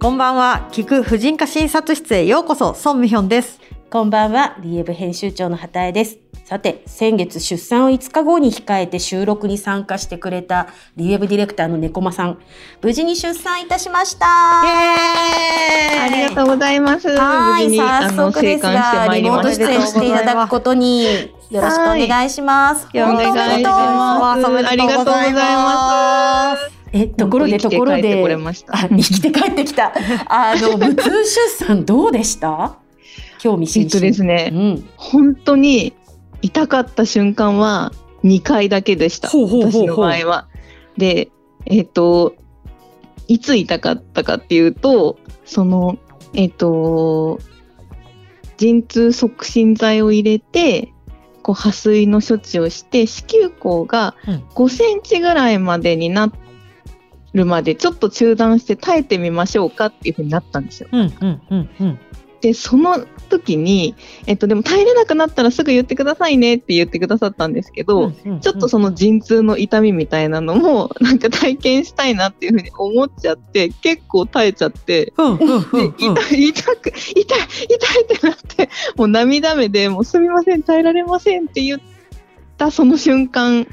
[0.00, 0.66] こんばんは。
[0.72, 2.72] 聞く婦人科診察室へようこそ。
[2.72, 3.60] ソンミヒョンです。
[3.90, 4.56] こんばんは。
[4.62, 6.16] リエブ編集長の畑江です。
[6.46, 12.38] さて先月出産を5日後に控えて収録に参加してくれたリエブディレクターの猫間さん。
[12.80, 14.26] 無事に出産いたしました。
[14.26, 17.06] ありがとうございます。
[17.06, 21.04] はい早速ですがリモート出演していただくことに
[21.50, 22.88] よろしくお願いします。
[22.94, 24.46] お願いします。
[24.66, 28.24] ありがとうございますえ、ところでところで、
[28.68, 29.92] あ、生きて帰ってきた。
[30.28, 32.76] あの、無痛出産どうでした？
[33.38, 33.84] 興味津々。
[33.84, 35.94] えっとですね、うん、本当に
[36.42, 37.92] 痛かった瞬間は
[38.24, 39.28] 2回だけでした。
[39.28, 40.48] 私の場合は。
[40.96, 41.30] で、
[41.66, 42.34] えっ、と、
[43.28, 45.98] いつ痛かったかっていうと、その、
[46.34, 47.38] えっ、と、
[48.56, 50.92] 陣痛促進剤を入れて、
[51.42, 54.14] こう破水の処置をして子宮口が
[54.54, 56.30] 5センチぐらいまでにな
[57.34, 60.88] るまでちょっと中断して耐えてみましょうかっていうふうになったんですよ。
[60.92, 61.98] うんうんうんうん、
[62.40, 63.94] でその時に、
[64.26, 76.10] えっと、でも耐えれなくなったらすぐ言ってくださいねって言ってくださったんですけど、うんうんうん、ちょっとその陣痛の痛みみたいなのも なんか体験したいなっていうふうに思っちゃって結構耐えちゃって、うんうんうんうん、で
[76.42, 81.80] 痛痛く痛い痛いってなってもう涙目でもうすみません耐えられませんって言っ
[82.56, 83.66] たその瞬間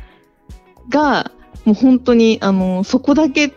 [0.90, 1.32] が
[1.68, 3.52] もう本当に、あの、そこだけ、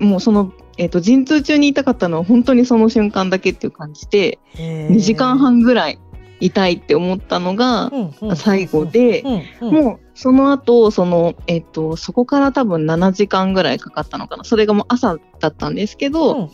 [0.00, 6.00] もうその、えっ、ー、と、陣痛中に痛かったのは本当にその瞬間だけっていう感じで、2時間半ぐらい
[6.40, 7.92] 痛いって思ったのが
[8.34, 9.22] 最後で、
[9.60, 14.42] もうその後、その、えっ、ー、と、そこから多分7時間ぐらいかかったのかな。
[14.42, 16.50] それがもう朝だったんですけど、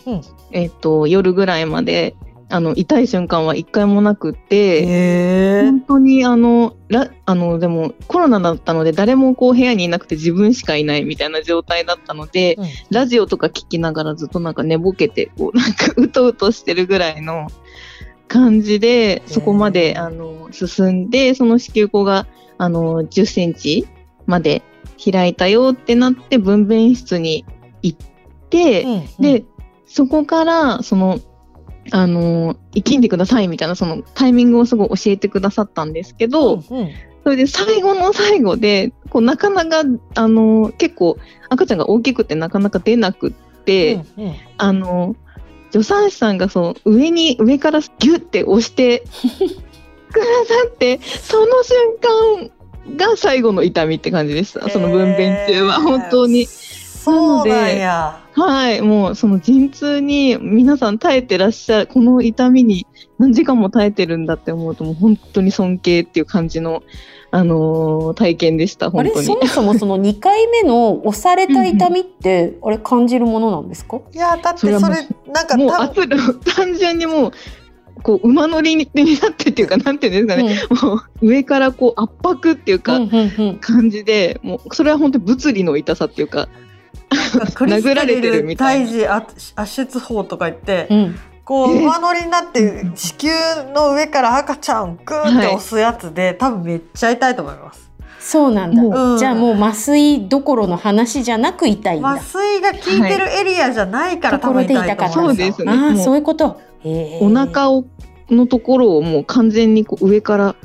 [0.53, 2.17] えっ、と、夜ぐらいまで
[2.48, 17.48] あの痛い瞬間は一回もなくて、本当にあのらあのでもコロナだったので誰もこう部屋にいなくて自分しかいないみたいな状態だったので、うん、ラジオとか聞きながらずっとなんか寝ぼけてこうなんかうとうとしてるぐらいの
[18.28, 22.27] 感じでそこまであの進んでその子宮口が
[22.58, 23.89] あの10センチ
[24.27, 24.62] まで
[25.05, 27.45] 開いたよってなって分娩室に
[27.83, 27.98] 行っ
[28.51, 29.45] て、うんうん、で
[29.86, 31.20] そこからその
[31.91, 36.91] あの、生きんでくださいみたいな、そのタイミングをすごい教えてくださったんですけど、うんうん、
[37.24, 39.83] それで最後の最後で、こうなかなか、
[40.14, 43.33] あの、結構赤ちゃんが大きくてなかなか出なくっ
[43.64, 45.17] て、うんうん、あの、
[45.70, 49.01] 助産師さんがその上に、上からギュッて押して
[50.13, 51.77] くださって、 その瞬
[52.89, 54.68] 間が最後の痛みって感じでした。
[54.70, 56.47] その分娩中は本当に。
[56.47, 56.66] そう
[57.11, 58.20] なんや。
[58.33, 62.86] はい、もうその陣痛に皆さん耐えてらっしゃる、この痛みに
[63.18, 66.83] 何時間も耐えてるんだって思うと、もう本当に尊敬っていう感じの、
[67.30, 69.27] あのー、体験でした、本当に。
[69.27, 74.00] そもそもその2回目の押された痛みって、あれ感じるものなんですか？
[74.12, 74.80] いや、だってそれ、
[75.33, 77.33] なんかもう圧力、単純にもう、
[78.02, 83.00] こう馬乗りになってっていうかなんていうんですかね、うん、もう上からこう圧迫っていうか
[83.62, 86.46] 感じで、もうそれは本当に物理の痛さっていうか
[87.11, 89.17] 殴られてるみたいな。
[89.17, 97.86] 圧出法とか言って、うん、こう馬乗りになって子宮の上から赤ちゃんグーって押すやつで、はい、多分めっちゃ痛いと思います。
[98.18, 107.84] そうなんだ、うん、じゃあもう麻酔どころの話じゃなく痛いんだ麻酔が効いてるエリアじゃないから、多分痛いと思そうですねあそういうことお腹を
[108.28, 110.56] のところをもう完全にこう上から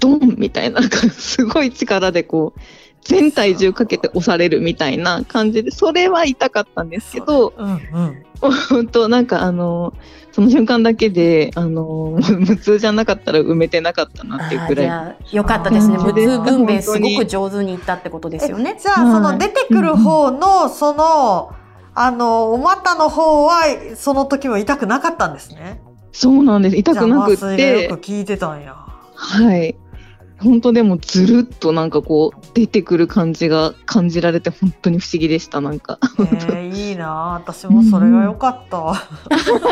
[0.00, 2.60] ドンみたいなすごい力でこう
[3.04, 8.24] 全体重かけて押されるみたいな感じでそれは痛かったんですけど、うんうん、
[8.68, 9.92] 本当なんかあの
[10.32, 15.36] その瞬間だけであの 無痛じゃなかったら埋めてなかったなっていうくらい。
[15.36, 15.98] よかったですね。
[15.98, 18.76] 無痛分娩すごく上手にいったってことですよね。
[18.80, 21.52] じゃあその出てくる方のその、
[21.94, 23.62] あのお股の方は
[23.94, 25.80] その時も痛くなかったんですね。
[26.10, 26.76] そうなんです。
[26.76, 27.84] 痛くなくて。
[27.84, 28.74] よく聞いてたんや。
[29.14, 29.76] はい
[30.44, 35.98] 本当でもずるっとなんかこう出てくる感じが感じられて本当に不思議でしたなんか。
[36.18, 38.94] えー、いいな私もそれが良かった。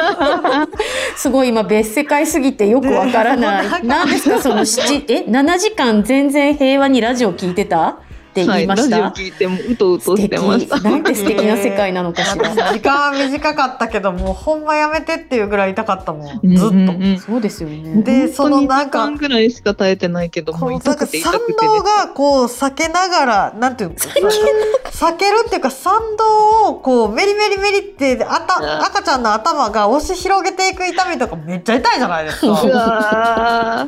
[1.17, 3.67] すごい今別世界すぎてよくわからない。
[3.85, 7.99] 何ですかその七え七時間全然平和にラジオ聞いてた？
[8.33, 9.01] って言いました？
[9.01, 10.81] はい、聞いてもうとうとしてました。
[10.89, 12.49] なんて素敵な世界なのかしら。
[12.73, 16.57] 時間は短かったけどもうほんまやめてっていうぐらい痛かったもん。
[16.57, 16.75] ずっと。
[16.75, 18.03] うんうん、そうですよね。
[18.03, 21.53] でそのなんかぐらいしか耐えてないけどもう痛くて痛くて。
[21.53, 23.97] 賛同がこう避けながらなんていうの？
[24.01, 33.87] 避けるっていうか賛同をこうメリメリメリってあた赤ちゃんの頭が押し広げていく痛みとかめっちゃ痛いじゃないですか。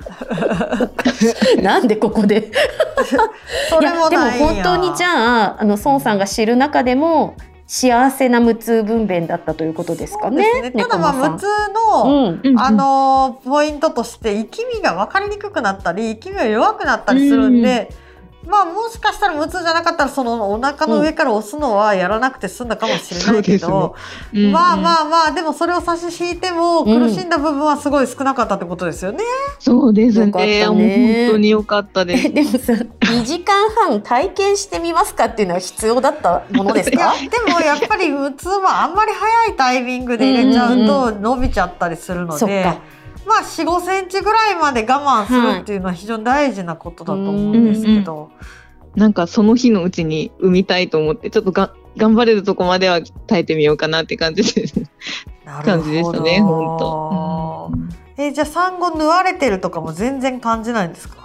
[1.62, 2.50] なんでここで？
[3.70, 7.37] それもない本当にじゃああの孫さんが知る中でも
[7.67, 10.63] 幸せな無痛分娩だったということですかね？
[10.63, 10.71] ね。
[10.73, 17.91] ただまあ無痛の、うんうんあのポイントとして生き身が分かりにくくなったり生き身が弱くなったりするんで、
[18.46, 23.94] まあもしかしたら無痛じゃなかったらそのお腹の上から押すのはやらなくて済んだかもしれないけど、
[24.35, 29.19] うんまあまあまあでもそれを差し引いても苦しんだ部分はすごい少なかったってことですよね。
[29.58, 30.67] そうですねね。
[30.67, 32.29] もう本当に良かったです。
[32.32, 37.14] でもさ2時間半体験してみますかっていうのは必要だったものですか？
[37.46, 42.76] でもやっぱり無痛はあんまり早いタイミングで入れちゃうと伸びちゃったりするので、そっか
[43.26, 48.31] まあ4 5センチぐらいまで我慢するっていうのは非常に大事なことだと思うんですけど、
[48.94, 54.82] なんかその日のうちに産みたいと思って、ちょっとが頑張れるとこまでは耐えてみようかなって感じです。
[55.44, 57.71] な感じでしたね、本当。
[57.73, 61.24] うんえじゃあ産後縫われてるとかも全然感じないんですか？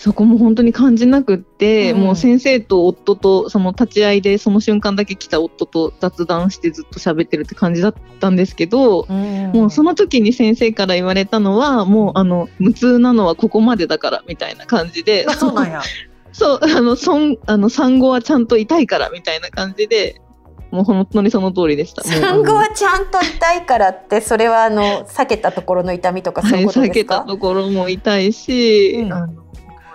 [0.00, 15.82] そこも本当に感じなくって、うんもう先生と夫とその立ち会いでその瞬間だけ来た夫と雑談してずっと喋ってるって感じだったんですけど、もうその時に先生から言われたのはもうあの無痛なのはここまでだからみたいな感じであそうなんや。
[16.32, 20.22] そうあのそんあの産後はちゃんと痛いからみたいな感じで
[20.70, 22.02] もう本当にその通りでした。
[22.08, 29.39] 産後はちゃんと痛いからってそれはあの避けたところの痛みとかそうはいいうこと避ですか、けたところも痛いし、うんあの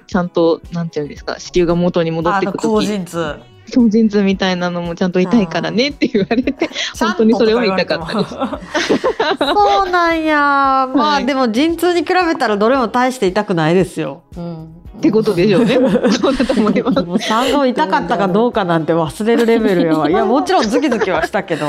[0.08, 3.36] ちゃんとなんていうんですか子宮が元に戻ってく時陣痛。
[3.72, 6.70] 超陣痛みたいなのもちゃんと痛いからねって言われて
[7.00, 8.22] 本当にそれは痛かった。
[8.22, 8.36] です。
[9.40, 10.38] そうなんや。
[10.38, 14.24] まあ、はいでも陣痛に比べたらどれも大して痛くないですよ。
[14.38, 15.76] うんってことでしょうね。
[16.22, 17.02] そうだと思います。
[17.04, 20.10] もう産後痛かったかどうかなんて忘れるレベルやわ。
[20.10, 21.66] いやもちろんズキズキはしたけど。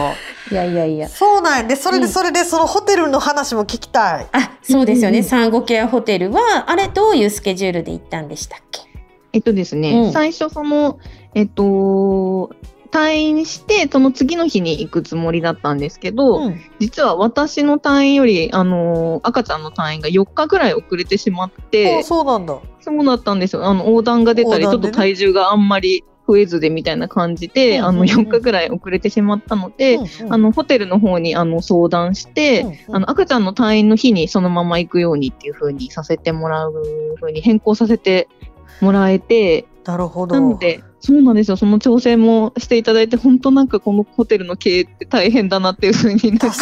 [0.50, 4.26] いやいやいやそうなんやでそれうんでそれでそのホテルの話も聞きたい。
[4.32, 8.80] あそうですよね、うん産後ケアホテルはあれどういうスケジュールで行ったんでしたっけ？
[9.32, 10.98] えっとですね、うん最初その、
[11.34, 12.50] えっと、
[12.86, 22.58] 退院して、その次の日に行くつもりだったんですけど、うん実は私の退院より、あの、赤ちゃんの退院が4日ぐらい遅れてしまっあて、そうなんだ。
[22.80, 23.64] そうだったんですよ。
[23.64, 29.98] あの、横断が出たり、ちょっと体重があんまり増えずでみたいな感じで、あの、うんうんうん4日ぐらい遅れてしまったので、
[30.28, 36.74] あの、ホテルの方に、あの、相談して、あの、赤ちゃんの退院の日にそのまま行くようにっていう風にさせてもらう
[37.20, 38.28] 風に変更させて
[38.80, 40.34] もらえて、なるほど。
[40.34, 41.56] なので、そうなんですよ。
[41.56, 46.52] その調整もしていただいて、本当なんかこのホテルの経営って大変だなっていう風になんか。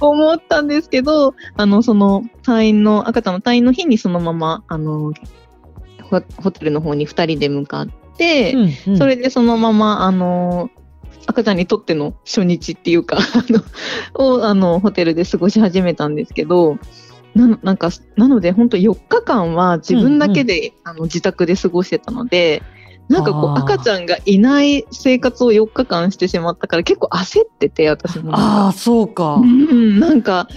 [0.00, 5.12] 思ったんですけど、あの、その退院の、赤ちゃんの退院の日にそのまま、あの、
[6.02, 8.56] ホホテルの方に2人で向かって、
[8.96, 10.70] それでそのまま、あの、
[11.26, 13.44] 赤ちゃんにとっての初日っていうか、あ
[14.16, 16.78] の、を、あの、ホテルで過ごし始めたんですけど、
[17.34, 22.62] ななんか、なので、本当4日間は自分だけで、あの自宅で過ごしてたので、
[23.08, 28.32] なんかこう、赤ちゃんがいない生活を4日間してしまったから、結構焦ってて、私も。
[28.34, 29.46] ああそうかう。
[29.46, 30.48] ん、なんか、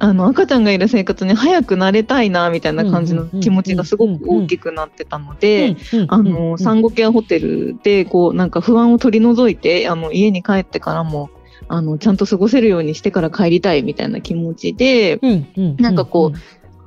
[0.00, 5.76] あの、赤ちゃんがいる生活に早く慣れたいな、みたいな感じの気持ちがすごく大きくなってたので、
[6.06, 11.30] あの、産後ケアホテルで、こう、なんか不安を取り除いて、あの、家に帰ってからも、
[11.66, 15.20] あの、ちゃんと過ごせるようにしてから帰りたいみたいな気持ちで、
[15.78, 16.38] なんかこう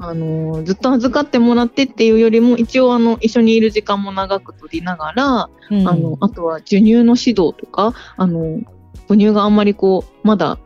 [0.04, 8.60] あの、ずっと預かってもらってっていうよりも、一応あの、一緒にいる時間も長く取りながら、うん、あの、あとは授乳の指導とか、あの、
[9.08, 10.58] 母乳があんまりこう、まだ、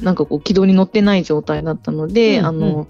[0.00, 2.86] なんかこう、軌道に乗ってない状態だったので、うんあの、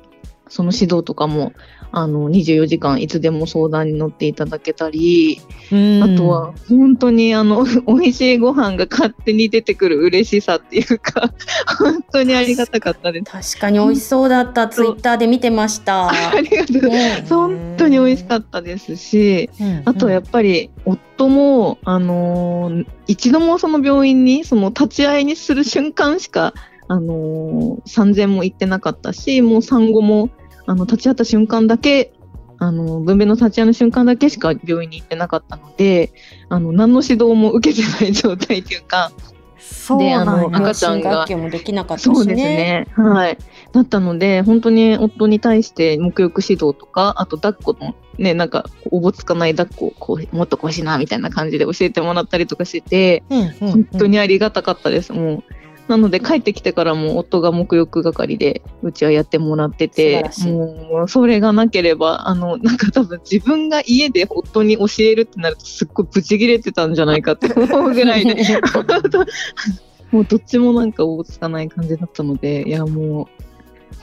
[0.55, 1.53] その指導とかも、
[1.91, 5.41] あの、24時間いつでも相談に乗っていただけたり、
[5.73, 11.33] うんあとは、本当にあの、 美味しいご飯が勝手に出てくる嬉しさっていうか、
[11.77, 13.57] 本当にありがたかったです。
[13.57, 16.07] 確かに美味しそうだった、ツイッターで見てました。
[16.31, 17.35] ありがとうございます。
[17.35, 19.51] 本当に美味しかったですし、
[19.85, 26.55] あとやっぱり夫も、あのー一度もその病院にその立ち会いにする瞬間しか、
[26.87, 30.31] あのー産前も行ってなかったし、もう産後も
[30.67, 32.13] あの立ち会った瞬間だけ、
[32.59, 36.13] あの分娩の立ち会いの瞬間だけしか病院に行ってなかったので、
[36.49, 39.13] あの何の指導も受けてない状態というか、
[39.59, 42.15] そうであの赤ちゃんがもできなかったしね。
[42.15, 42.87] そうですね。
[42.97, 43.39] はい。
[43.73, 53.25] だったので、本当に夫に対して沐浴指導とか、あと抱っこの、ね、なんか、おぼつかない抱っこをこう、もっとこうしな、みたいな感じで教えてもらったりとかしてて、
[53.59, 55.13] 本当にありがたかったです。
[55.13, 55.45] もう。
[55.87, 68.35] なので帰ってきてからも夫が沐浴係でうちはやってもらっててもうそれがなければあの なんか多分自分が家で夫に教えるってなるとすっごいブチギレてたんじゃないかって思うぐらいで
[70.11, 73.29] もうどっちもなんかおぼつかない感じだったのでいやも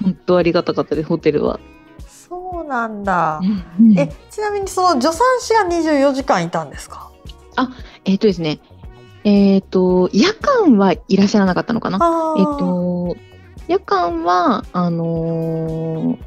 [0.02, 1.60] う本当ありがたかったですホテルは。
[2.08, 3.40] そうなんだ。
[3.80, 7.10] うんえちなみにその助産師が24時間いたんですか？
[8.06, 8.60] えっ、とですね
[9.24, 11.98] えっ、と、夜間はいらっしゃらなかったのかな？
[12.38, 13.16] えっ、と、
[13.68, 16.18] 夜間は、あのー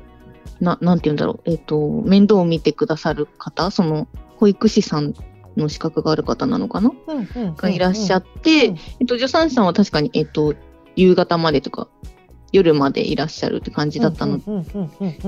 [0.61, 5.15] な、なんて言うんだろう、えっ、と、面倒を見てくださる方、その、保育士さん
[5.57, 6.93] の資格がある方なのかな？
[7.07, 7.55] うんうんうんうん。
[7.57, 8.77] がいらっしゃって、うん。
[9.01, 10.55] えっと、助産師さんは確かに、えっと、
[10.95, 11.89] 夕方までとか、
[12.53, 14.39] 夜までいらっしゃるって感じだったの。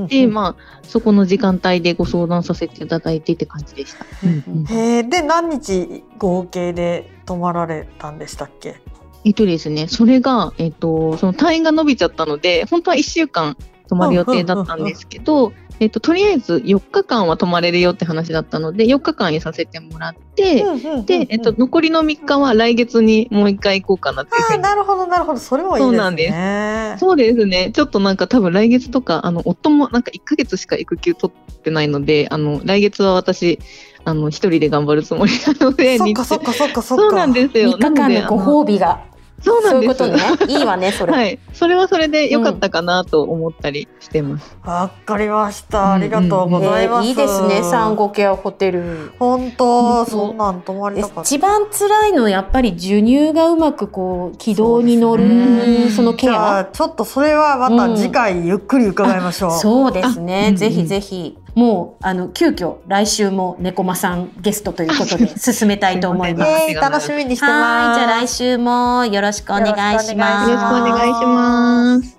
[0.07, 4.07] で、まあ、そこの時間帯でご相談させていただいてって感じでした。
[4.25, 8.81] うんうんへえで何日合計で泊まられたんでしたっけ？
[9.25, 13.57] えっとですね、それが、えっと、その退院が伸びちゃったので、本当は1週間
[13.89, 20.65] 泊まる予定だったんですけど、えっと、とりあえず4日間は泊まれるよって話だったので、4日間にさせてもらって、
[21.05, 24.59] で、えっと、残りの3日は来月にもう一回行こうかなっていうふうに。
[24.59, 25.39] ああなるほどなるほど。
[25.41, 25.99] それもいいですね。
[25.99, 27.01] そうなんです。
[27.01, 27.73] そうですね。
[27.75, 33.59] ちょっとなんか多分来月とか、あの、夫もなんか1ヶ月しか育休取ってないので、あの、来月は私、
[34.07, 37.73] あの、一人で頑張るつもりなので、そっかそっかそっかそっかそうなんですよ。
[37.73, 39.01] 3日間のご褒美が。
[39.43, 39.99] そうなんです。
[39.99, 40.55] そういうことね。
[40.55, 41.13] いいわね、それ。
[41.13, 41.39] はい。
[41.53, 44.57] それはそれで良かったかなと思ったりしてます。
[44.65, 49.13] わかりましたありがとうございます、ねいいですね、産後ケアホテル。
[49.19, 56.65] 本当そんなん泊まりたかった一番辛いのはやっぱり授乳がうまくこう軌道に乗るそねそのケじゃあア。
[56.65, 66.53] ちょっとそれはまた次回ゆっくり伺いましょう、そうですあね、うんぜひぜひもうあの急遽来週も猫間さんゲストということで進めたいと思います。
[66.53, 69.07] あえー楽しみにしてはいますじゃあ来週も。
[69.07, 72.16] よろしくお願いしますよろしくお願いします。